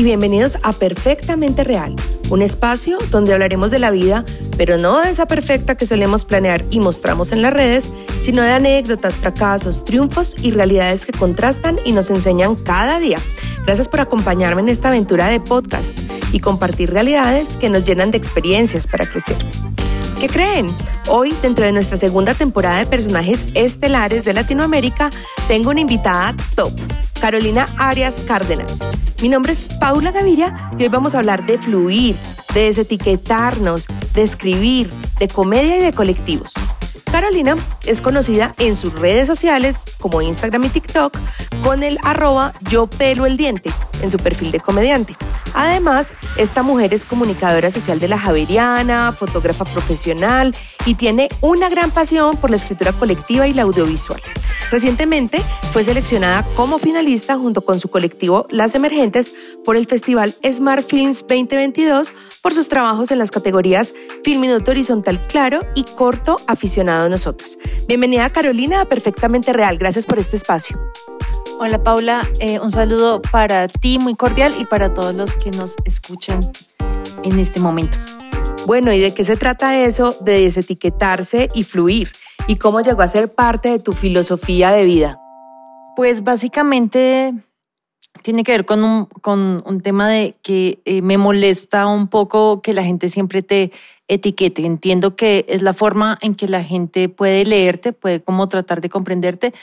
[0.00, 1.94] y bienvenidos a Perfectamente Real,
[2.30, 4.24] un espacio donde hablaremos de la vida,
[4.56, 8.50] pero no de esa perfecta que solemos planear y mostramos en las redes, sino de
[8.50, 13.18] anécdotas, fracasos, triunfos y realidades que contrastan y nos enseñan cada día.
[13.66, 15.94] Gracias por acompañarme en esta aventura de podcast
[16.32, 19.36] y compartir realidades que nos llenan de experiencias para crecer.
[20.20, 20.76] ¿Qué creen?
[21.08, 25.08] Hoy, dentro de nuestra segunda temporada de personajes estelares de Latinoamérica,
[25.48, 26.78] tengo una invitada top,
[27.22, 28.78] Carolina Arias Cárdenas.
[29.22, 32.16] Mi nombre es Paula Gaviria y hoy vamos a hablar de fluir,
[32.52, 36.52] de desetiquetarnos, de escribir, de comedia y de colectivos.
[37.10, 37.56] Carolina
[37.86, 41.16] es conocida en sus redes sociales como Instagram y TikTok
[41.64, 43.70] con el arroba yo pelo el diente
[44.00, 45.16] en su perfil de comediante.
[45.52, 50.54] Además, esta mujer es comunicadora social de la Javeriana, fotógrafa profesional
[50.86, 54.20] y tiene una gran pasión por la escritura colectiva y la audiovisual.
[54.70, 59.32] Recientemente fue seleccionada como finalista junto con su colectivo Las Emergentes
[59.64, 65.20] por el Festival Smart Films 2022 por sus trabajos en las categorías Film Minuto Horizontal
[65.26, 67.58] Claro y Corto Aficionado a Nosotras.
[67.88, 69.76] Bienvenida Carolina a Perfectamente Real.
[69.76, 70.78] Gracias por este espacio.
[71.58, 75.76] Hola Paula, eh, un saludo para ti muy cordial y para todos los que nos
[75.84, 76.40] escuchan
[77.22, 77.98] en este momento.
[78.66, 82.12] Bueno, ¿y de qué se trata eso de desetiquetarse y fluir?
[82.46, 85.18] ¿Y cómo llegó a ser parte de tu filosofía de vida?
[85.96, 87.34] Pues básicamente
[88.22, 92.60] tiene que ver con un, con un tema de que eh, me molesta un poco
[92.60, 93.72] que la gente siempre te
[94.08, 94.64] etiquete.
[94.66, 98.90] Entiendo que es la forma en que la gente puede leerte, puede como tratar de
[98.90, 99.54] comprenderte,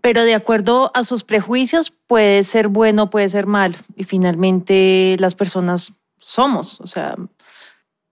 [0.00, 3.76] pero de acuerdo a sus prejuicios puede ser bueno, puede ser mal.
[3.96, 7.16] Y finalmente las personas somos, o sea,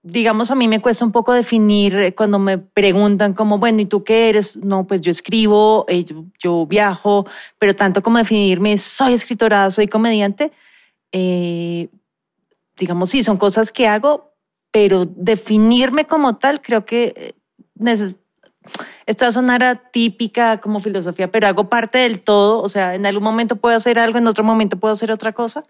[0.03, 3.85] digamos, a mí me cuesta un poco definir eh, cuando me preguntan como, bueno, ¿y
[3.85, 4.57] tú qué eres?
[4.57, 6.05] No, pues yo escribo, eh,
[6.39, 7.25] yo, viajo,
[7.57, 10.51] pero tanto como definirme, soy escritora, soy comediante,
[11.13, 11.87] eh,
[12.77, 14.33] digamos, sí, son cosas que hago,
[14.71, 17.35] pero definirme como tal, creo que
[19.05, 23.05] esto va a sonar atípica como filosofía, pero hago parte del todo, o sea, en
[23.05, 25.63] algún momento puedo hacer algo, en otro momento puedo hacer otra cosa,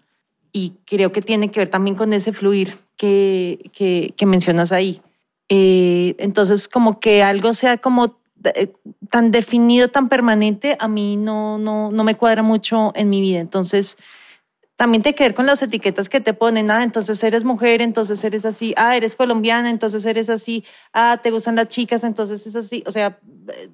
[0.56, 3.70] y creo que tiene que ver también con ese fluir que,
[4.16, 5.02] que, mencionas ahí.
[5.48, 8.16] Eh, entonces, como que algo sea como
[8.54, 8.72] eh,
[9.10, 13.40] tan definido, tan permanente, a mí no, no, no me cuadra mucho en mi vida.
[13.40, 13.98] Entonces,
[14.76, 16.70] también tiene que ver con las etiquetas que te ponen.
[16.70, 18.74] Ah, entonces eres mujer, entonces eres así.
[18.76, 20.64] Ah, eres colombiana, entonces eres así.
[20.92, 22.84] Ah, te gustan las chicas, entonces es así.
[22.86, 23.70] O sea, eh,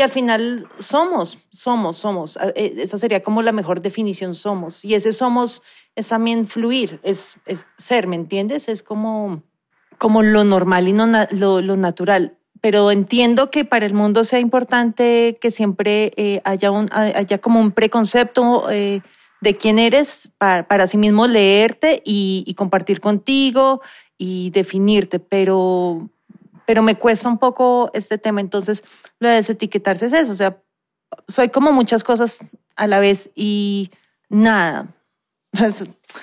[0.00, 2.38] y al final somos, somos, somos.
[2.38, 4.82] Ah, eh, esa sería como la mejor definición, somos.
[4.82, 5.62] Y ese somos
[5.94, 8.70] es también fluir, es, es ser, ¿me entiendes?
[8.70, 9.42] Es como,
[9.98, 12.38] como lo normal y no lo, lo, natural.
[12.62, 17.60] Pero entiendo que para el mundo sea importante que siempre eh, haya, un, haya como
[17.60, 23.82] un preconcepto de quién eres para, para sí mismo leerte y, compartir contigo
[24.16, 26.08] y definirte, pero,
[26.70, 28.40] pero me cuesta un poco este tema.
[28.40, 28.84] Entonces,
[29.18, 30.62] lo de desetiquetarse es eso, o sea,
[31.26, 32.44] soy como muchas cosas
[32.76, 33.90] a la vez y
[34.28, 34.86] nada.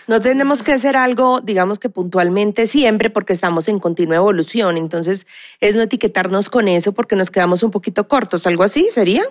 [0.08, 4.78] No tenemos que hacer algo, digamos que puntualmente siempre, porque estamos en continua evolución.
[4.78, 5.28] Entonces,
[5.62, 8.48] es no etiquetarnos con eso porque nos quedamos un poquito cortos.
[8.48, 9.24] ¿Algo así sería?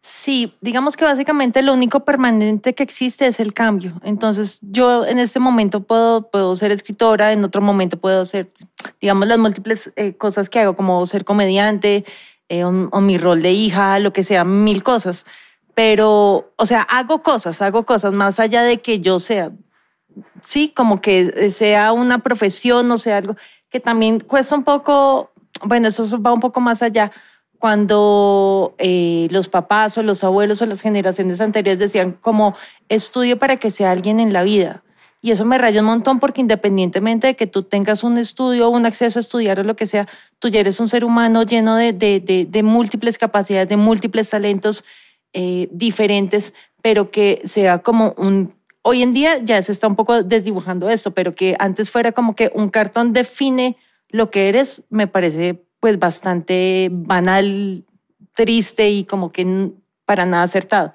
[0.00, 4.00] Sí, digamos que básicamente lo único permanente que existe es el cambio.
[4.04, 8.48] Entonces, yo en este momento puedo, puedo ser escritora, en otro momento puedo ser,
[9.00, 12.04] digamos, las múltiples eh, cosas que hago, como ser comediante
[12.48, 15.26] eh, o, mi rol de hija, lo que sea, mil cosas.
[15.74, 19.52] Pero, o sea, hago cosas, hago cosas más allá de que yo sea,
[20.42, 23.36] sí, como que sea una profesión, o sea, algo
[23.68, 25.32] que también cuesta un poco,
[25.64, 27.12] bueno, eso va un poco más allá
[27.58, 32.56] cuando eh, los papás o los abuelos o las generaciones anteriores decían como
[32.88, 34.82] estudio para que sea alguien en la vida.
[35.20, 38.86] Y eso me raya un montón porque independientemente de que tú tengas un estudio un
[38.86, 40.06] acceso a estudiar o lo que sea,
[40.38, 44.84] tú ya eres un ser humano lleno de, de, de, múltiples capacidades, de múltiples talentos
[45.32, 48.54] eh, diferentes, pero que sea como un...
[48.82, 52.36] Hoy en día ya se está un poco desdibujando eso, pero que antes fuera como
[52.36, 53.76] que un cartón define
[54.08, 57.84] lo que eres, me parece pues bastante banal,
[58.34, 59.72] triste y como que
[60.04, 60.92] para nada acertado.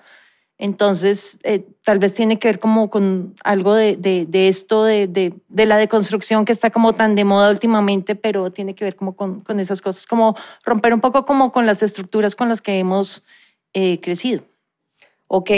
[0.58, 5.66] Entonces, eh, tal vez tiene que ver como con algo de, de, esto, de, de,
[5.66, 9.42] la deconstrucción que está como tan de moda últimamente, pero tiene que ver como con,
[9.42, 13.24] con esas cosas, como romper un poco como con las estructuras con las que hemos
[13.74, 14.44] eh, crecido.
[15.28, 15.50] Ok,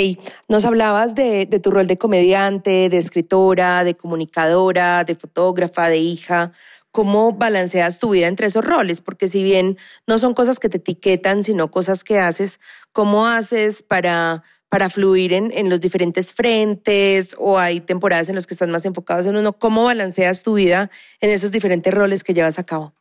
[0.48, 5.98] nos hablabas de, de tu rol de comediante, de escritora, de comunicadora, de fotógrafa, de
[5.98, 6.54] hija.
[6.96, 9.02] ¿Cómo balanceas tu vida entre esos roles?
[9.02, 9.78] Porque si bien
[10.08, 12.62] no son cosas que te etiquetan, sino cosas que haces,
[12.94, 18.48] ¿cómo haces para, para fluir en, en los diferentes frentes o hay temporadas en las
[18.48, 19.52] que estás más enfocados en uno.
[19.52, 20.90] ¿Cómo balanceas tu vida
[21.20, 22.94] en esos diferentes roles que llevas a cabo?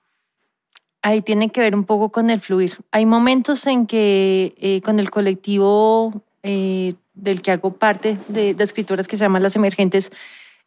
[1.01, 2.73] Ahí tiene que ver un poco con el fluir.
[2.91, 8.65] Hay momentos en que eh, con el colectivo eh, del que hago parte de, de,
[8.65, 10.11] escritoras que se llaman Las Emergentes,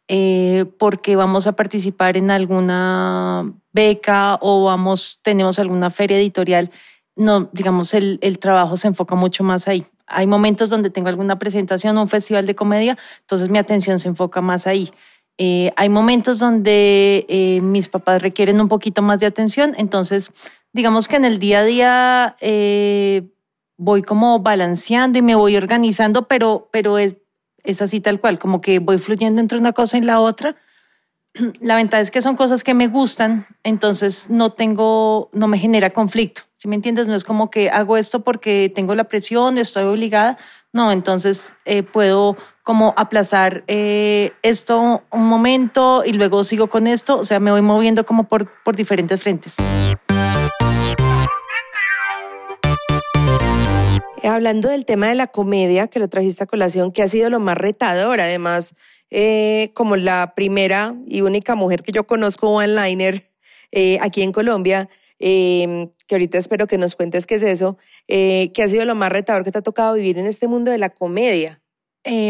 [0.08, 6.70] eh, porque vamos a participar en alguna beca o vamos, tenemos alguna feria editorial,
[7.14, 9.86] no, digamos, el, el trabajo se enfoca mucho más ahí.
[10.06, 14.08] Hay momentos donde tengo alguna presentación o un festival de comedia, entonces mi atención se
[14.08, 14.90] enfoca más ahí.
[15.40, 20.32] Eh, hay momentos donde eh, mis papás requieren un poquito más de atención, entonces
[20.72, 23.22] digamos que en el día a día eh,
[23.76, 27.14] voy como balanceando y me voy organizando, pero, pero es,
[27.64, 30.56] es así tal cual, como que voy fluyendo entre una cosa y la otra.
[31.60, 35.90] La ventaja es que son cosas que me gustan, entonces no tengo, no me genera
[35.90, 36.42] conflicto.
[36.56, 40.38] Si me entiendes, no es como que hago esto porque tengo la presión, estoy obligada.
[40.72, 47.16] No, entonces eh, puedo como aplazar eh, esto un momento y luego sigo con esto.
[47.18, 49.56] O sea, me voy moviendo como por, por diferentes frentes.
[54.22, 57.40] Hablando del tema de la comedia, que lo trajiste a colación, que ha sido lo
[57.40, 58.74] más retador, además,
[59.10, 63.28] eh, como la primera y única mujer que yo conozco one-liner
[63.72, 64.88] eh, aquí en Colombia,
[65.18, 67.76] eh, que ahorita espero que nos cuentes qué es eso,
[68.06, 70.70] eh, ¿qué ha sido lo más retador que te ha tocado vivir en este mundo
[70.70, 71.60] de la comedia?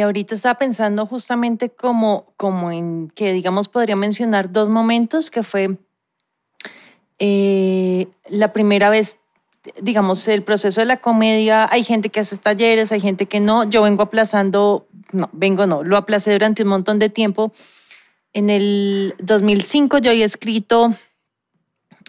[0.02, 5.76] Ahorita estaba pensando justamente como, como en que, digamos, podría mencionar dos momentos, que fue
[7.20, 9.20] la primera vez,
[9.81, 13.65] digamos, el proceso de la comedia, hay gente que hace talleres, hay gente que no,
[13.69, 17.53] yo vengo aplazando, no, vengo no, lo aplacé durante un montón de tiempo.
[18.32, 20.93] En el 2005 yo había escrito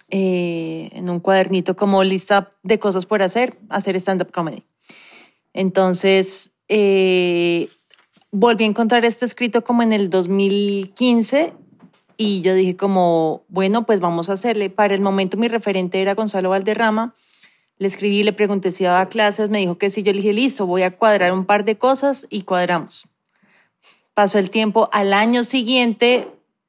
[0.09, 4.63] eh, en un cuadernito como lista de cosas por hacer, hacer stand-up comedy.
[5.53, 7.69] Entonces, eh,
[8.31, 11.53] volví a encontrar este escrito como en el 2015
[12.17, 14.69] y yo dije como, bueno, pues vamos a hacerle.
[14.69, 17.15] Para el momento mi referente era Gonzalo Valderrama.
[17.79, 20.67] Le escribí, le pregunté si daba clases, me dijo que sí, yo le dije, listo,
[20.67, 23.07] voy a cuadrar un par de cosas y cuadramos.
[24.13, 26.27] Pasó el tiempo, al año siguiente,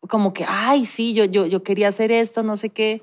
[0.09, 3.03] como que, ay, sí, yo, yo, yo quería hacer esto, no sé qué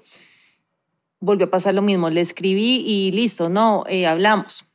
[1.19, 2.09] volvió a pasar lo mismo.
[2.09, 4.65] Le escribí y listo, no, eh, hablamos.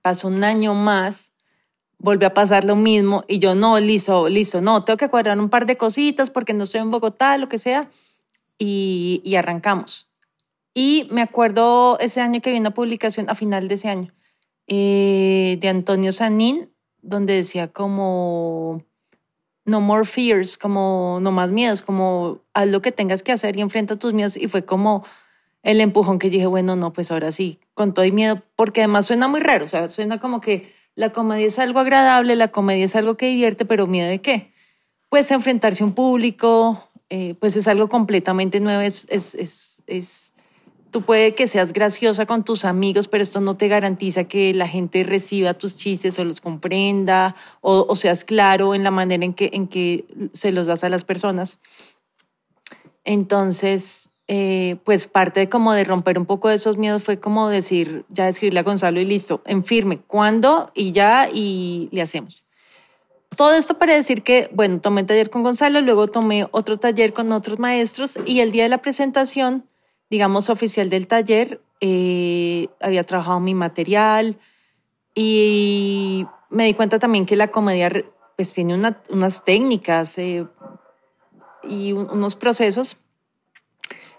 [0.00, 1.32] Pasó un año más,
[1.98, 5.48] volvió a pasar lo mismo y yo, no, listo, listo, no, tengo que cuadrar un
[5.48, 7.90] par de cositas porque no estoy en Bogotá, lo que sea.
[8.58, 10.08] Y, y arrancamos.
[10.74, 14.12] Y me acuerdo ese año que vi una publicación, a final de ese año,
[14.66, 16.70] eh, de Antonio Sanín,
[17.02, 18.82] donde decía como
[19.64, 23.60] no more fears, como no más miedos, como haz lo que tengas que hacer y
[23.60, 24.36] enfrenta tus miedos.
[24.36, 25.04] Y fue como,
[25.62, 29.06] el empujón que dije, bueno, no, pues ahora sí, con todo y miedo, porque además
[29.06, 32.84] suena muy raro, o sea, suena como que la comedia es algo agradable, la comedia
[32.84, 34.52] es algo que divierte, pero miedo de qué?
[35.08, 40.31] Pues enfrentarse a un público, eh, pues es algo completamente nuevo, es,
[40.92, 44.68] tú puede que seas graciosa con tus amigos, pero esto no te garantiza que la
[44.68, 49.50] gente reciba tus chistes o los comprenda, o, seas claro en la manera en que,
[49.54, 51.60] en que se los das a las personas.
[53.04, 57.48] Entonces, eh, pues parte de como de romper un poco de esos miedos fue como
[57.48, 60.70] decir, ya escribirle a Gonzalo y listo, en firme, ¿cuándo?
[60.74, 62.44] Y ya, y le hacemos.
[63.34, 67.32] Todo esto para decir que, bueno, tomé taller con Gonzalo, luego tomé otro taller con
[67.32, 69.64] otros maestros y el día de la presentación,
[70.12, 74.38] digamos, oficial del taller, eh, había trabajado mi material
[75.14, 77.90] y me di cuenta también que la comedia
[78.36, 80.46] pues tiene una, unas técnicas eh,
[81.64, 82.98] y un, unos procesos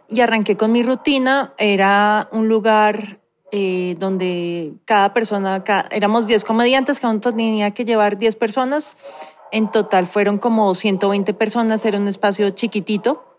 [0.09, 1.53] y arranqué con mi rutina.
[1.59, 3.19] Era un lugar
[3.51, 8.95] eh, donde cada persona, cada, éramos 10 comediantes, cada uno tenía que llevar 10 personas.
[9.51, 13.32] En total fueron como 120 personas, era un espacio chiquitito,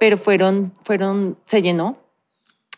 [0.00, 1.98] pero fueron, fueron, se llenó.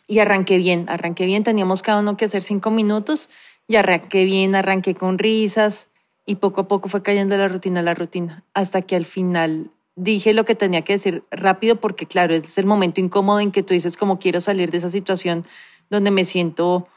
[0.09, 3.31] Y arranqué bien, arranqué bien, teníamos cada uno que hacer cinco minutos
[3.69, 5.89] y arranqué bien, arranqué con risas
[6.27, 10.35] y poco a poco fue cayendo la rutina, la rutina, hasta que al final dije
[10.35, 13.73] lo que tenía que decir rápido porque claro, es el momento incómodo en que tú
[13.73, 15.47] dices como quiero salir de esa situación
[15.89, 16.89] donde me siento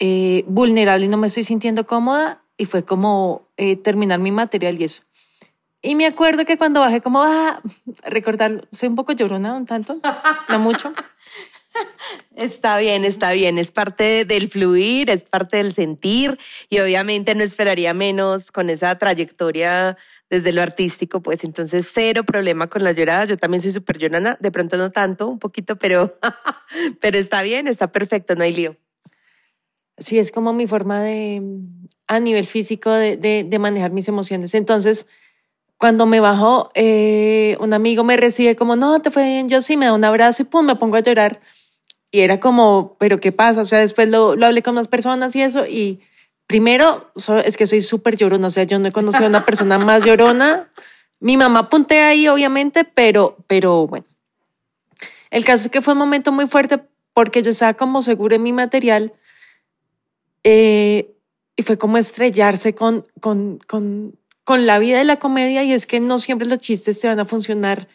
[0.00, 4.80] eh, vulnerable y no me estoy sintiendo cómoda y fue como eh, terminar mi material
[4.80, 5.02] y eso.
[5.80, 7.62] Y me acuerdo que cuando bajé como, ah,
[8.04, 10.00] recordar, soy un poco llorona, un tanto,
[10.48, 10.92] no mucho.
[12.34, 13.58] Está bien, está bien.
[13.58, 18.96] Es parte del fluir, es parte del sentir y obviamente no esperaría menos con esa
[18.98, 19.96] trayectoria
[20.30, 23.28] desde lo artístico, pues entonces cero problema con las lloradas.
[23.28, 26.18] Yo también soy súper llorona, de pronto no tanto, un poquito, pero,
[27.00, 28.76] pero está bien, está perfecto, no hay lío.
[29.98, 31.42] Sí, es como mi forma de,
[32.06, 34.54] a nivel físico de, de, manejar mis emociones.
[34.54, 35.08] Entonces,
[35.78, 39.76] cuando me bajó, eh, un amigo me recibe como, no, te fue bien, yo sí,
[39.76, 41.40] me da un abrazo y pum, me pongo a llorar.
[42.10, 43.62] Y era como, pero ¿qué pasa?
[43.62, 46.00] O sea, después lo, lo hablé con más personas y eso, y
[46.48, 47.12] primero,
[47.44, 50.04] es que soy súper llorona, o sea, yo no he conocido a una persona más
[50.04, 50.68] llorona.
[51.20, 54.06] Mi mamá puntea ahí, obviamente, pero, pero bueno.
[55.30, 56.80] El caso es que fue un momento muy fuerte
[57.12, 59.12] porque yo estaba como segura en mi material
[60.44, 61.14] eh,
[61.56, 64.16] y fue como estrellarse con, con, con,
[64.48, 67.20] con la vida de la comedia y es que no siempre los chistes te van
[67.20, 67.86] a funcionar,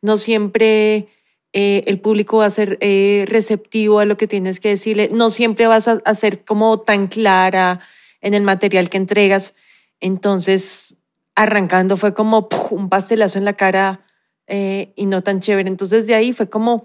[0.00, 1.08] no siempre
[1.52, 5.30] eh, el público va a ser eh, receptivo a lo que tienes que decirle, no
[5.30, 7.80] siempre vas a, ser como tan clara
[8.20, 9.54] en el material que entregas.
[9.98, 10.96] Entonces,
[11.34, 14.06] arrancando fue como un pastelazo en la cara
[14.46, 15.68] y no tan chévere.
[15.68, 16.84] Entonces, de ahí fue como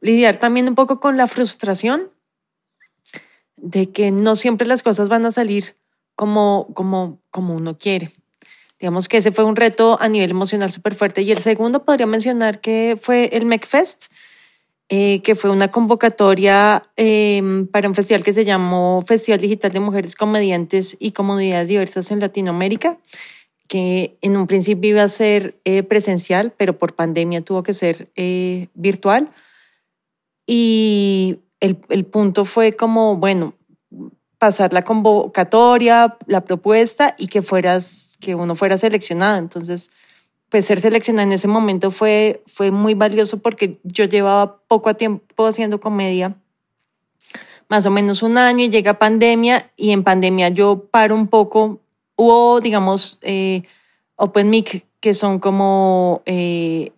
[0.00, 2.10] lidiar también un poco con la frustración
[3.56, 5.76] de que no siempre las cosas van a salir
[6.14, 8.08] como, como, como uno quiere.
[8.82, 11.22] Digamos que ese fue un reto a nivel emocional súper fuerte.
[11.22, 14.06] Y el segundo podría mencionar que fue el MecFest,
[14.88, 19.78] eh, que fue una convocatoria em, para un festival que se llamó Festival Digital de
[19.78, 22.98] Mujeres Comediantes y Comunidades Diversas en Latinoamérica,
[23.68, 28.10] que en un principio iba a ser eh, presencial, pero por pandemia tuvo que ser
[28.16, 29.30] eh, virtual.
[30.44, 33.54] Y el, el punto fue como, bueno,
[34.42, 39.38] pasar la convocatoria, la propuesta y que fueras, que uno fuera seleccionado.
[39.38, 39.92] Entonces,
[40.48, 45.46] pues ser seleccionada en ese momento fue, fue muy valioso porque yo llevaba poco tiempo
[45.46, 46.34] haciendo comedia,
[47.68, 51.78] más o menos un año y llega pandemia y en pandemia yo paro un poco.
[52.16, 53.62] Hubo, digamos, eh,
[54.16, 56.90] Open Mic, que son como eh,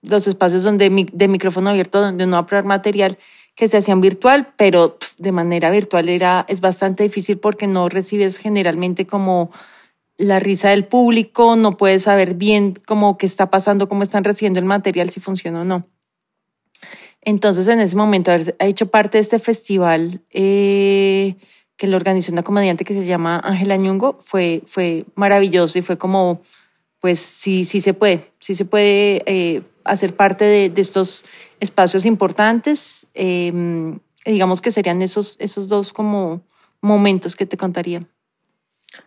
[0.00, 3.18] los espacios donde de micrófono abierto donde uno va a probar material
[3.58, 8.38] que se hacían virtual, pero de manera virtual era, es bastante difícil porque no recibes
[8.38, 9.50] generalmente como
[10.16, 14.60] la risa del público, no puedes saber bien cómo qué está pasando, cómo están recibiendo
[14.60, 15.88] el material, si funciona o no.
[17.20, 21.34] Entonces, en ese momento, haber hecho parte de este festival eh,
[21.76, 25.98] que lo organizó una comediante que se llama Ángela Ñungo, fue, fue maravilloso y fue
[25.98, 26.42] como,
[27.00, 31.24] pues sí, sí se puede, sí se puede eh, hacer parte de, estos
[31.60, 33.06] espacios importantes.
[33.14, 36.42] Em, digamos que serían esos, esos dos como
[36.80, 38.06] momentos que te contaría.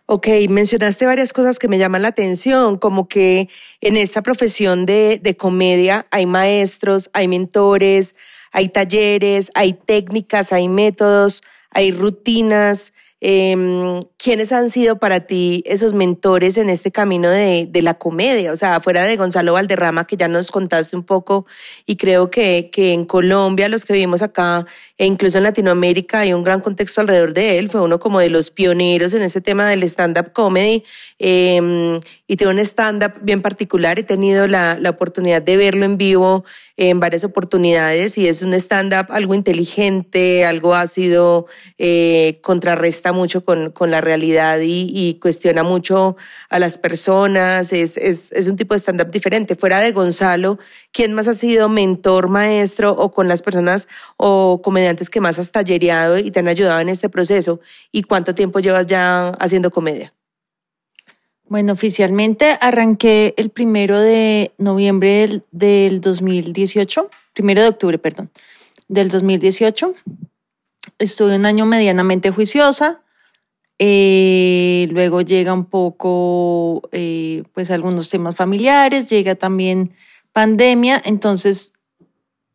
[0.06, 3.48] Ok, mencionaste varias cosas que me llaman la atención, como que
[3.80, 8.14] en esta profesión de, de comedia hay maestros, hay mentores,
[8.52, 12.92] hay talleres, hay técnicas, hay métodos, hay rutinas.
[13.24, 18.50] Eh, ¿Quiénes han sido para ti esos mentores en este camino de, de, la comedia?
[18.50, 21.46] O sea, fuera de Gonzalo Valderrama, que ya nos contaste un poco,
[21.86, 24.66] y creo que, que en Colombia, los que vivimos acá,
[24.98, 27.68] e incluso en Latinoamérica, hay un gran contexto alrededor de él.
[27.68, 30.82] Fue uno como de los pioneros en este tema del stand-up comedy.
[31.20, 34.00] Eh, y tiene un stand-up bien particular.
[34.00, 36.44] He tenido la, la oportunidad de verlo en vivo
[36.90, 41.46] en varias oportunidades y es un stand-up algo inteligente, algo ácido,
[41.78, 46.16] eh, contrarresta mucho con, con la realidad y, cuestiona mucho
[46.48, 47.72] a las personas.
[47.72, 49.54] Es, es, es un tipo de stand-up diferente.
[49.54, 50.58] Fuera de Gonzalo,
[50.90, 53.86] ¿quién más ha sido mentor, maestro o con las personas
[54.16, 57.60] o comediantes que más has tallereado y te han ayudado en este proceso?
[57.92, 60.12] ¿Y cuánto tiempo llevas ya haciendo comedia?
[61.52, 68.30] Bueno, oficialmente arranqué el primero de noviembre del, 2018, primero de octubre, perdón,
[68.88, 69.94] del 2018.
[70.98, 73.02] Estuve un año medianamente juiciosa.
[73.78, 79.92] Eh, luego llega un poco, eh, pues algunos temas familiares, llega también
[80.32, 81.02] pandemia.
[81.04, 81.74] Entonces,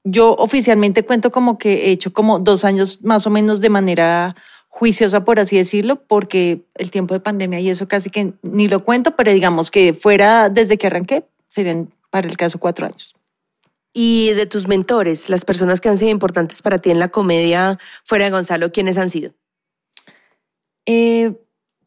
[0.05, 4.35] yo oficialmente cuento como que he hecho como dos años más o menos de manera
[4.77, 8.83] juiciosa, por así decirlo, porque el tiempo de pandemia y eso casi que ni lo
[8.83, 13.15] cuento, pero digamos que fuera desde que arranqué, serían para el caso cuatro años.
[13.91, 17.79] Y de tus mentores, las personas que han sido importantes para ti en la comedia
[18.03, 19.33] fuera de Gonzalo, ¿quiénes han sido?
[20.85, 21.33] Eh,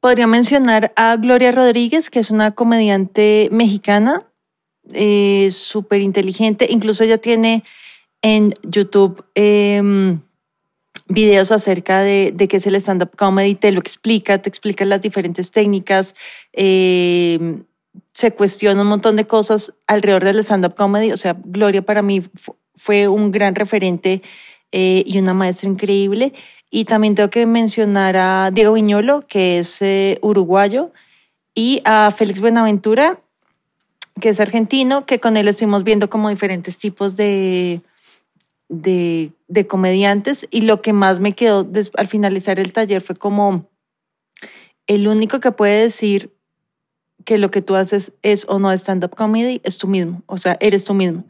[0.00, 4.26] podría mencionar a Gloria Rodríguez, que es una comediante mexicana,
[4.92, 7.62] eh, súper inteligente, incluso ella tiene
[8.20, 9.24] en YouTube...
[9.36, 10.18] Eh,
[11.10, 15.02] videos acerca de, de qué es el stand-up comedy, te lo explica, te explica las
[15.02, 16.14] diferentes técnicas,
[16.52, 17.58] eh,
[18.12, 21.12] se cuestiona un montón de cosas alrededor del stand-up comedy.
[21.12, 22.22] O sea, Gloria para mí
[22.74, 24.22] fue un gran referente
[24.72, 26.32] eh, y una maestra increíble.
[26.70, 30.92] Y también tengo que mencionar a Diego Viñolo, que es eh, uruguayo,
[31.54, 33.18] y a Félix Buenaventura,
[34.20, 37.80] que es argentino, que con él estuvimos viendo como diferentes tipos de,
[38.68, 43.68] de, de comediantes y lo que más me quedó al finalizar el taller fue como
[44.86, 46.32] el único que puede decir
[47.24, 50.56] que lo que tú haces es o no stand-up comedy es tú mismo, o sea,
[50.60, 51.24] eres tú mismo.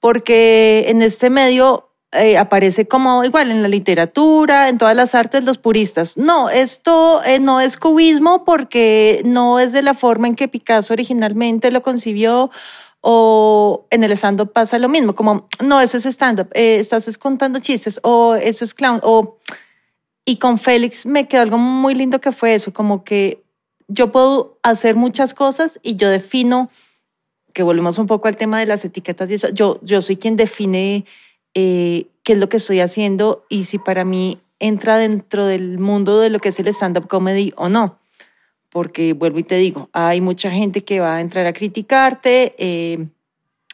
[0.00, 5.44] Porque en este medio eh, aparece como igual en la literatura, en todas las artes,
[5.44, 6.16] los puristas.
[6.16, 10.94] No, esto eh, no es cubismo porque no es de la forma en que Picasso
[10.94, 12.50] originalmente lo concibió
[13.08, 17.60] o en el stand-up pasa lo mismo, como, no, eso es stand-up, eh, estás contando
[17.60, 19.38] chistes o eso es clown o...
[20.24, 23.44] Y con Félix me quedó algo muy lindo que fue eso, como que
[23.86, 26.68] yo puedo hacer muchas cosas y yo defino,
[27.52, 30.34] que volvemos un poco al tema de las etiquetas y eso, yo, yo soy quien
[30.34, 31.04] define
[31.54, 36.18] eh, qué es lo que estoy haciendo y si para mí entra dentro del mundo
[36.18, 38.00] de lo que es el stand-up comedy o no.
[38.76, 43.06] Porque vuelvo y te digo, hay mucha gente que va a entrar a criticarte eh,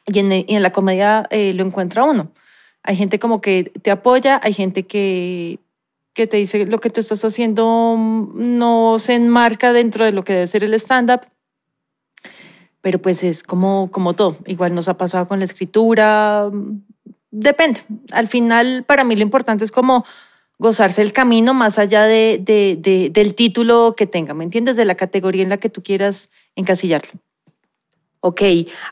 [0.07, 2.31] y, en, la comedia eh, lo encuentra uno.
[2.85, 5.59] Hay gente como que te apoya, hay gente que
[6.15, 10.35] que te dice lo que tú estás haciendo no se enmarca dentro de lo que
[10.35, 11.23] debe ser el stand-up.
[12.81, 14.37] Pero pues es como, como todo.
[14.47, 16.49] Igual nos ha pasado con la escritura.
[17.33, 17.81] Depende.
[18.13, 20.05] Al final, para mí lo importante es como
[20.63, 24.77] gozarse el camino más allá de, de, del título que tenga, ¿me entiendes?
[24.77, 27.11] De la categoría en la que tú quieras encasillarlo.
[28.21, 28.43] Ok,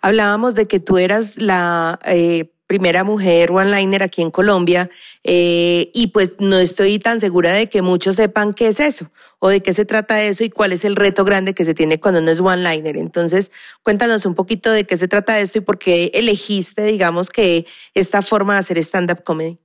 [0.03, 4.91] hablábamos de que tú eras la eh, primera mujer one-liner aquí en Colombia
[5.23, 9.49] eh, y pues no estoy tan segura de que muchos sepan qué es eso o
[9.49, 12.19] de qué se trata eso y cuál es el reto grande que se tiene cuando
[12.19, 12.97] uno es one-liner.
[12.97, 13.53] Entonces,
[13.85, 18.23] cuéntanos un poquito de qué se trata esto y por qué elegiste, digamos, que esta
[18.23, 19.61] forma de hacer stand-up comedy.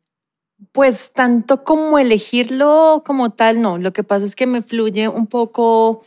[0.71, 3.77] Pues tanto como elegirlo como tal, no.
[3.77, 6.01] Lo que pasa es que me fluye un poco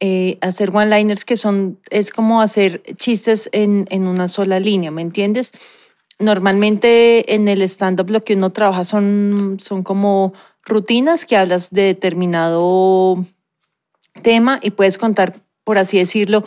[0.00, 5.02] eh, hacer one-liners que son, es como hacer chistes en, en una sola línea, ¿me
[5.02, 5.52] entiendes?
[6.20, 11.82] Normalmente en el stand-up lo que uno trabaja son, son como rutinas que hablas de
[11.82, 13.24] determinado
[14.22, 16.44] tema y puedes contar, por así decirlo,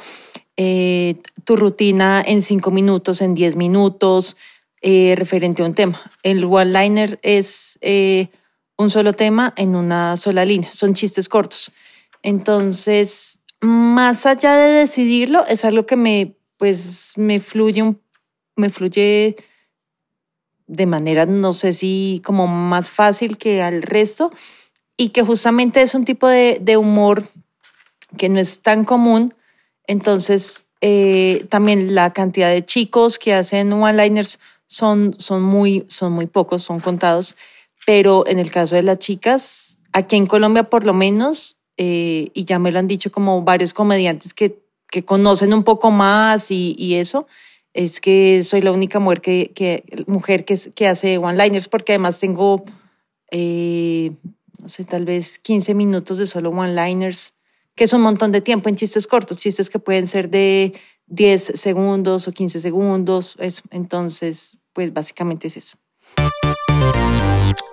[0.56, 4.38] eh, tu rutina en cinco minutos, en diez minutos,
[4.82, 6.02] eh, referente a un tema.
[6.24, 8.30] El one-liner es eh,
[8.78, 11.72] un solo tema en una sola línea, son chistes cortos.
[12.24, 17.96] Entonces, más allá de decidirlo, es algo que me, pues, me fluye,
[18.56, 19.36] me fluye
[20.66, 24.32] de manera, no sé si como más fácil que al resto,
[24.98, 27.30] y que justamente es un tipo de, humor
[28.18, 29.34] que no es tan común.
[29.86, 34.40] Entonces, eh, también la cantidad de chicos que hacen one-liners
[34.72, 37.36] son, son, muy, son muy pocos, son contados,
[37.86, 42.46] pero en el caso de las chicas, aquí en Colombia por lo menos, eh, y
[42.46, 46.74] ya me lo han dicho como varios comediantes que, que conocen un poco más y,
[46.78, 47.28] y eso,
[47.74, 52.64] es que soy la única mujer que, mujer que, que hace one-liners, porque además tengo,
[53.30, 54.14] eh,
[54.58, 57.34] no sé, tal vez 15 minutos de solo one-liners,
[57.76, 60.72] que es un montón de tiempo en chistes cortos, chistes que pueden ser de
[61.08, 63.64] 10 segundos o 15 segundos, eso.
[63.70, 65.78] Entonces, pues básicamente es eso.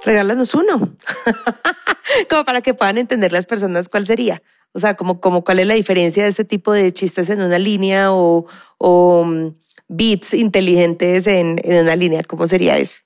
[0.05, 0.79] Regálanos uno,
[2.31, 4.43] como para que puedan entender las personas cuál sería.
[4.73, 7.59] O sea, como, como cuál es la diferencia de ese tipo de chistes en una
[7.59, 8.47] línea o,
[8.79, 9.27] o
[9.89, 12.23] bits inteligentes en, en una línea.
[12.23, 13.01] ¿Cómo sería eso?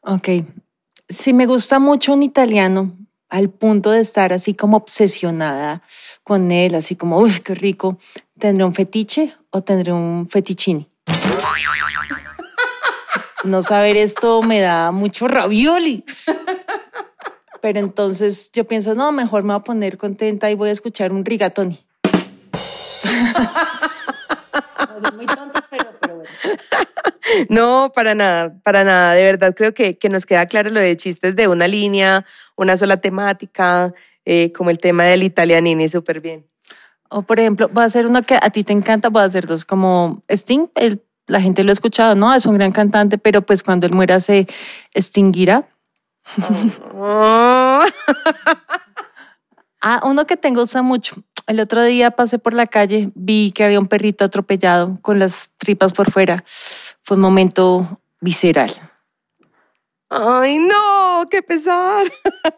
[0.00, 0.28] Ok.
[1.08, 2.96] Si me gusta mucho un italiano,
[3.28, 5.82] al punto de estar así como obsesionada
[6.22, 7.98] con él, así como, uff, qué rico,
[8.38, 10.88] ¿tendré un fetiche o tendré un fetichini?
[13.46, 16.04] No saber esto me da mucho ravioli.
[17.62, 21.12] Pero entonces yo pienso, no, mejor me voy a poner contenta y voy a escuchar
[21.12, 21.78] un rigatoni.
[27.48, 29.14] No, para nada, para nada.
[29.14, 32.24] De verdad creo que, que nos queda claro lo de chistes de una línea,
[32.56, 33.92] una sola temática,
[34.24, 36.46] eh, como el tema del italianini, súper bien.
[37.08, 39.46] O por ejemplo, voy a hacer uno que a ti te encanta, voy a hacer
[39.46, 42.34] dos como Sting, el, la gente lo ha escuchado, ¿no?
[42.34, 44.46] Es un gran cantante, pero pues cuando él muera se
[44.92, 45.68] extinguirá.
[46.94, 47.80] Oh.
[49.80, 51.16] ah, uno que tengo usa mucho.
[51.46, 55.52] El otro día pasé por la calle, vi que había un perrito atropellado con las
[55.58, 56.42] tripas por fuera.
[57.02, 58.72] Fue un momento visceral.
[60.08, 62.06] Ay, no, qué pesar.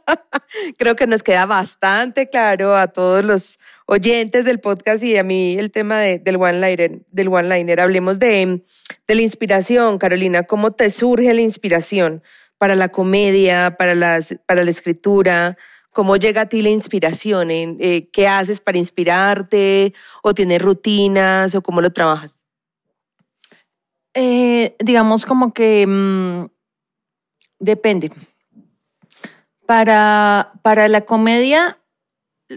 [0.79, 3.59] Creo que nos queda bastante claro a todos los
[3.91, 7.01] oyentes del podcast y a mí el tema del one-liner.
[7.11, 7.81] Del one -liner.
[7.81, 8.63] Hablemos de,
[9.07, 10.43] de la inspiración, Carolina.
[10.43, 12.23] ¿Cómo te surge la inspiración
[12.59, 15.57] para la comedia, para, las, para la escritura?
[15.91, 17.51] ¿Cómo llega a ti la inspiración?
[17.51, 19.95] Eh, ¿Qué haces para inspirarte?
[20.23, 21.55] ¿O tienes rutinas?
[21.55, 22.45] ¿O cómo lo trabajas?
[24.13, 26.45] Eh, digamos como que mm,
[27.59, 28.13] depende.
[29.65, 31.79] Para, para la comedia,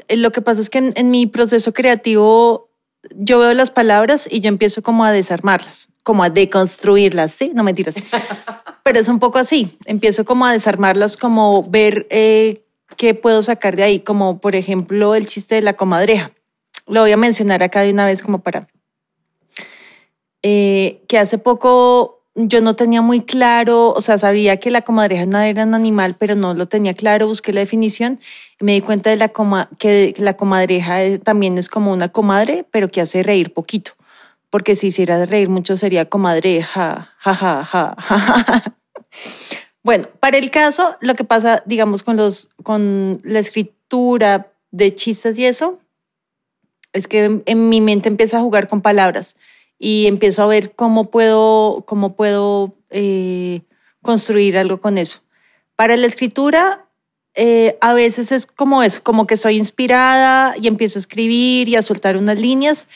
[0.10, 2.70] lo que pasa es que en, mi proceso creativo
[3.16, 7.52] yo veo las palabras y yo empiezo como a desarmarlas, como a deconstruirlas, ¿sí?
[7.54, 7.96] No mentiras.
[8.84, 12.64] Pero es un poco así, empiezo como a desarmarlas, como ver eh,
[12.98, 16.32] qué puedo sacar de ahí, como por ejemplo el chiste de la comadreja.
[16.88, 18.68] Lo voy a mencionar acá de una vez como para...
[20.44, 25.48] Eh, que hace poco yo no tenía muy claro, o sea, sabía que la comadreja
[25.48, 28.20] era un animal, pero no lo tenía claro, busqué la definición
[28.60, 29.32] y me di cuenta de la
[29.78, 33.92] que la comadreja también es como una comadre, pero que hace reír poquito,
[34.50, 38.76] porque si hiciera reír mucho sería comadreja, ja, ja, ja, ja,
[39.84, 45.40] Bueno, para el caso, lo que pasa, digamos, con, los, con la escritura de chistes
[45.40, 45.80] y eso,
[46.94, 49.36] es que en mi mente empieza a jugar con palabras
[49.84, 53.62] y empiezo a ver cómo puedo, cómo puedo eh,
[54.04, 55.22] construir algo con eso.
[55.76, 56.86] Para la escritura,
[57.34, 61.78] eh, a veces es como eso, como que soy inspirada y empiezo a escribir y
[61.78, 62.88] a soltar unas líneas.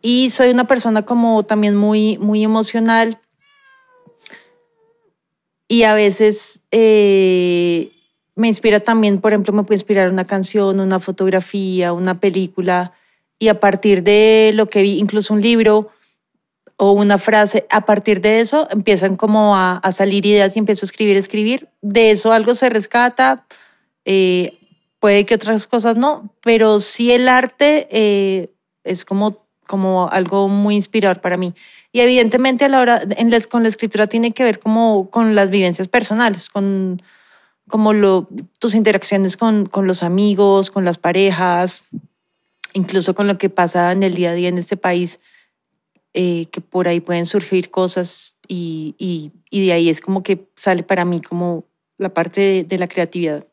[0.00, 3.18] Y soy una persona como también muy, muy emocional.
[5.68, 7.92] Y a veces eh,
[8.36, 12.94] me inspira también, por ejemplo, me puede inspirar una canción, una fotografía, una película
[13.38, 15.90] y a partir de lo que vi, incluso un libro
[16.76, 20.88] o una frase, a partir de eso empiezan como a, salir ideas y empiezo a
[20.88, 21.68] escribir, escribir.
[21.82, 23.44] De eso algo se rescata,
[24.04, 24.58] eh,
[25.00, 28.52] puede que otras cosas no, pero sí el arte eh,
[28.84, 31.52] es como, como algo muy inspirador para mí.
[31.92, 35.50] Y evidentemente a la hora, en con la escritura tiene que ver como con las
[35.50, 37.02] vivencias personales, con
[37.68, 41.84] como lo, tus interacciones con, con los amigos, con las parejas,
[42.72, 45.20] incluso con lo que pasa en el día a día en este país,
[46.14, 50.48] eh, que por ahí pueden surgir cosas y, y, y, de ahí es como que
[50.56, 51.64] sale para mí como
[51.98, 53.44] la parte de, la creatividad.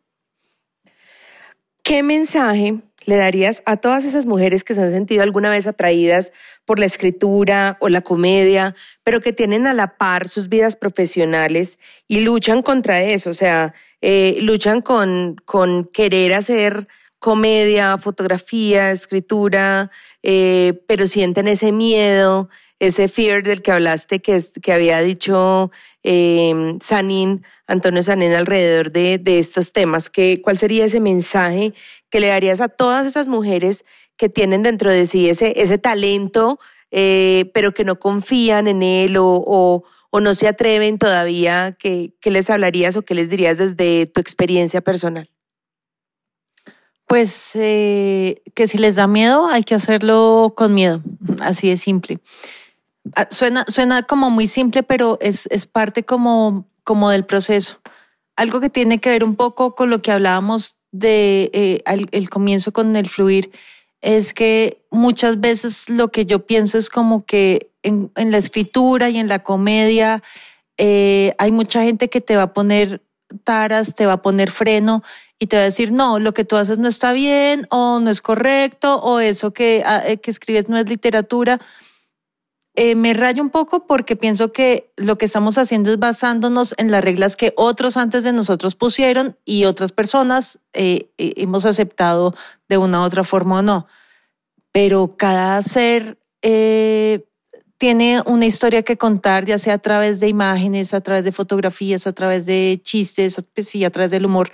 [1.84, 6.32] ¿Qué mensaje le darías a todas esas mujeres que se han sentido alguna vez atraídas
[6.63, 8.73] por la escritura o la comedia,
[9.04, 13.30] pero que tienen a la par sus vidas profesionales y luchan contra eso?
[13.30, 16.88] O sea, eh, luchan con, con querer hacer
[17.19, 19.91] comedia, fotografía, escritura,
[20.23, 22.49] eh, pero sienten ese miedo,
[22.80, 25.71] ese fear del que hablaste, que, que había dicho
[26.04, 30.10] eh, Sanín, Antonio Sanín, alrededor de, de estos temas.
[30.10, 31.73] Que, ¿Cuál sería ese mensaje
[32.10, 33.86] que le darías a todas esas mujeres
[34.17, 36.60] que tienen dentro de sí ese, ese talento,
[36.91, 41.75] eh, pero que no confían en él o, o, o no se atreven todavía?
[41.78, 45.30] ¿Qué, ¿Qué les hablarías o qué les dirías desde tu experiencia personal?
[47.08, 51.02] Pues eh, que si les da miedo, hay que hacerlo con miedo,
[51.39, 52.20] así de simple.
[53.15, 57.78] Ah, suena, suena como muy simple, pero es, es parte como, como del proceso.
[58.36, 62.74] Algo que tiene que ver un poco con lo que hablábamos de eh, el comienzo
[62.74, 63.52] con el fluir,
[64.02, 69.10] es que muchas veces lo que yo pienso es como que en, en la escritura
[69.10, 70.22] y en la comedia
[70.78, 73.02] eh, hay mucha gente que te va a poner
[73.44, 75.04] taras, te va a poner freno
[75.40, 78.10] y te va a decir, no, lo que tú haces no está bien o no
[78.10, 81.60] es correcto o eso que, ah, eh, que escribes no es literatura.
[82.76, 86.92] Eh, me rayo un poco porque pienso que lo que estamos haciendo es basándonos en
[86.92, 92.36] las reglas que otros antes de nosotros pusieron y otras personas eh, hemos aceptado
[92.68, 93.88] de una u otra forma o no.
[94.74, 96.18] Pero cada ser
[97.86, 102.08] tiene una historia que contar, ya sea a través de imágenes, a través de fotografías,
[102.08, 104.50] a través de chistes, pues sí, a través del humor.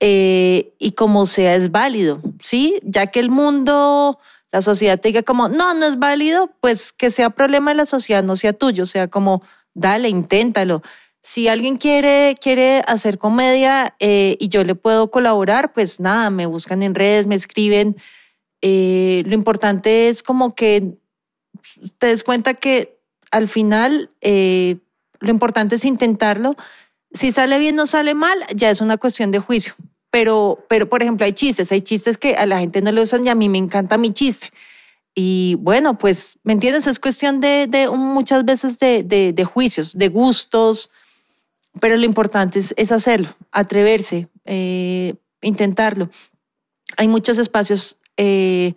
[0.00, 2.80] Eh, y como sea es válido, ¿sí?
[2.82, 4.18] Ya que el mundo,
[4.52, 7.84] la sociedad te diga como, no, no es válido, pues que sea problema de la
[7.84, 9.42] sociedad, no sea tuyo, sea, como,
[9.74, 10.80] dale, inténtalo.
[11.20, 16.46] Si alguien quiere, quiere hacer comedia eh, y yo le puedo colaborar, pues nada, me
[16.46, 17.96] buscan en redes, me escriben.
[18.62, 20.96] Eh, lo importante es como que
[21.98, 22.98] te des cuenta que
[23.30, 26.56] al final lo importante es intentarlo
[27.16, 29.74] si sale bien o sale mal, ya es una cuestión de juicio.
[30.10, 33.26] Pero, pero, por ejemplo, hay chistes, hay chistes que a la gente no le usan
[33.26, 34.50] y a mí me encanta mi chiste.
[35.14, 36.86] Y bueno, pues, ¿me entiendes?
[36.86, 40.90] Es cuestión de, de muchas veces de, de, juicios, de gustos,
[41.80, 46.10] pero lo importante es, es hacerlo, atreverse, eh, intentarlo.
[46.96, 48.74] Hay muchos espacios eh,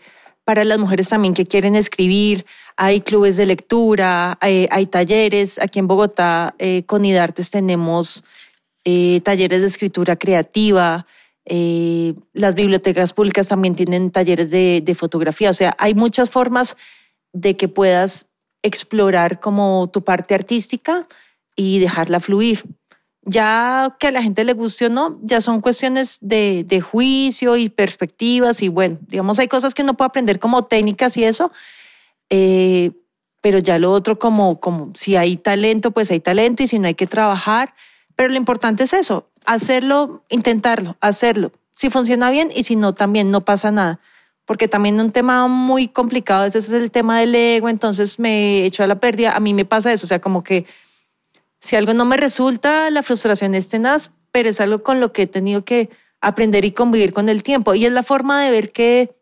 [0.50, 2.44] para las mujeres también que quieren escribir,
[2.76, 5.60] hay clubes de lectura, hay, talleres.
[5.60, 8.24] Aquí en Bogotá, eh, con IDARTES tenemos
[8.84, 11.06] eh, talleres de escritura creativa.
[11.46, 15.52] Eh, las bibliotecas públicas también tienen talleres de, fotografía.
[15.52, 16.78] O sea, hay muchas formas
[17.32, 18.26] de que puedas
[18.64, 21.06] explorar como tu parte artística
[21.56, 22.64] y dejarla fluir.
[23.24, 27.58] Ya que a la gente le guste o no, ya son cuestiones de, de juicio
[27.58, 31.52] y perspectivas y bueno, digamos, hay cosas que uno puede aprender como técnicas y eso,
[32.30, 32.92] eh,
[33.42, 36.88] pero ya lo otro como, como si hay talento, pues hay talento y si no
[36.88, 37.74] hay que trabajar,
[38.16, 41.52] pero lo importante es eso, hacerlo, intentarlo, hacerlo.
[41.74, 44.00] Si funciona bien y si no, también no pasa nada.
[44.44, 48.84] Porque también un tema muy complicado, ese es el tema del ego, entonces me echo
[48.84, 49.36] a la pérdida.
[49.36, 50.66] A mí me pasa eso, o sea, como que
[51.60, 55.24] si algo no me resulta, la frustración es tenaz, pero es algo con lo que
[55.24, 55.90] he tenido que
[56.22, 57.76] aprender y convivir con el tiempo.
[57.76, 59.16] Y es la forma de ver que,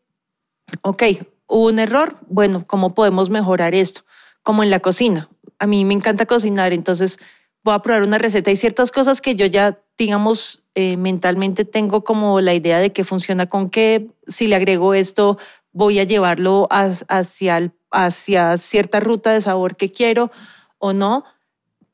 [0.82, 1.04] ok,
[1.47, 4.02] hubo un error, bueno, ¿cómo podemos mejorar esto?
[4.43, 5.30] Como en la cocina.
[5.60, 7.19] A mí me encanta cocinar, entonces
[7.63, 8.50] voy a probar una receta.
[8.50, 13.04] Hay ciertas cosas que yo ya, digamos, eh, mentalmente tengo como la idea de que
[13.04, 15.38] funciona con qué, si le agrego esto,
[15.71, 20.32] voy a llevarlo hacia, hacia cierta ruta de sabor que quiero
[20.78, 21.23] o no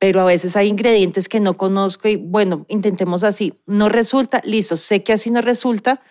[0.03, 3.53] pero a veces hay ingredientes que no conozco y bueno, intentemos así.
[3.65, 6.01] No resulta, listo, sé que así no resulta,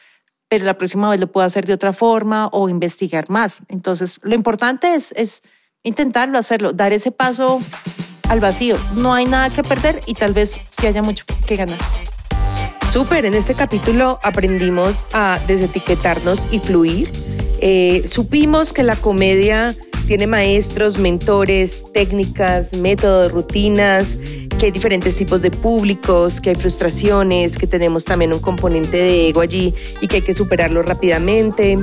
[0.48, 3.60] pero la próxima vez lo puedo hacer de otra forma o investigar más.
[3.68, 5.42] Entonces, lo importante es, es
[5.82, 7.60] intentarlo, hacerlo, dar ese paso
[8.30, 8.76] al vacío.
[8.94, 11.78] No hay nada que perder y tal vez sí haya mucho que ganar.
[12.90, 17.12] Súper, en este capítulo aprendimos a desetiquetarnos y fluir.
[17.60, 24.16] Eh, supimos que la comedia tiene maestros, mentores, técnicas, métodos, rutinas,
[24.58, 29.28] que hay diferentes tipos de públicos, que hay frustraciones, que tenemos también un componente de
[29.28, 31.78] ego allí y que hay que superarlo rápidamente.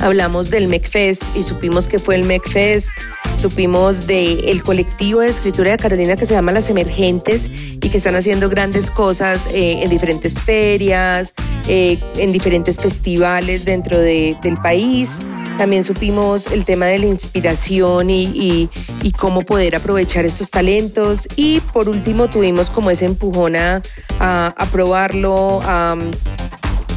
[0.00, 2.90] Hablamos del MECFest y supimos que fue el MECFest.
[3.36, 8.14] Supimos del colectivo de escritura de Carolina que se llama Las Emergentes y que están
[8.14, 11.34] haciendo grandes cosas eh, en diferentes ferias,
[11.68, 15.18] eh, en diferentes festivales dentro del país.
[15.58, 18.68] También supimos el tema de la inspiración y,
[19.16, 21.26] cómo poder aprovechar estos talentos.
[21.36, 23.82] Y por último tuvimos como ese empujón a,
[24.18, 25.96] a probarlo, a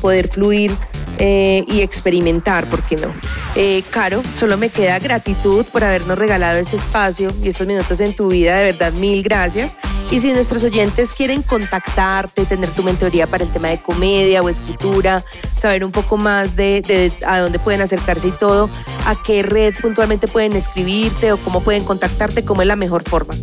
[0.02, 0.72] poder fluir
[1.22, 3.10] eh, y experimentar, ¿por qué no?
[3.56, 8.16] Eh, Caro, solo me queda gratitud por habernos regalado este espacio y estos minutos en
[8.16, 9.76] tu vida, de verdad, mil gracias.
[10.12, 14.48] Y si nuestros oyentes quieren contactarte, tener tu mentoría para el tema de comedia o
[14.48, 15.24] escritura,
[15.58, 18.70] saber un poco más de, a dónde pueden acercarse y todo,
[19.06, 23.36] a qué red puntualmente pueden escribirte o cómo pueden contactarte, cómo es la mejor forma.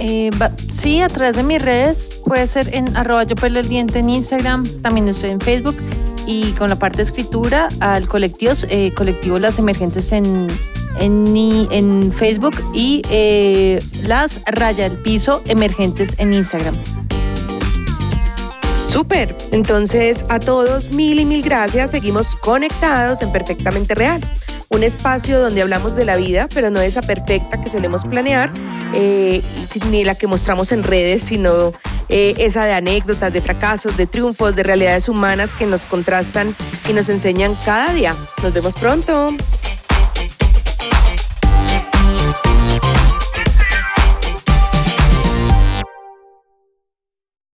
[0.00, 0.30] Eh,
[0.72, 4.64] sí, a través de mis redes, puede ser en arroba yo el diente en Instagram,
[4.82, 5.76] también estoy en Facebook
[6.26, 8.92] y con la parte de escritura al colectivo, eh,
[9.40, 10.46] Las Emergentes en,
[11.00, 16.74] en, Facebook y eh, Las Raya el Piso Emergentes en Instagram.
[18.86, 24.20] Súper, entonces a todos mil y mil gracias, seguimos conectados en Perfectamente Real
[24.72, 28.52] un espacio donde hablamos de la vida, pero no esa perfecta que solemos planear,
[28.94, 29.42] eh,
[29.90, 31.72] ni la que mostramos en redes, sino
[32.08, 36.54] eh, esa de anécdotas, de fracasos, de triunfos, de realidades humanas que nos contrastan
[36.88, 38.14] y nos enseñan cada día.
[38.42, 39.36] Nos vemos pronto.